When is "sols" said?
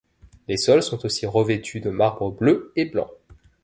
0.57-0.81